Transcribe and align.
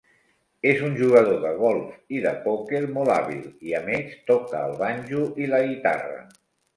És 0.69 0.79
un 0.85 0.93
jugador 0.99 1.35
de 1.41 1.49
golf 1.57 2.15
i 2.19 2.21
de 2.23 2.31
pòquer 2.45 2.79
molt 2.95 3.11
hàbil, 3.17 3.43
i 3.69 3.75
a 3.81 3.81
més 3.91 4.15
toca 4.31 4.63
el 4.71 4.73
banjo 4.81 5.21
i 5.45 5.51
la 5.53 5.61
guitarra. 5.69 6.17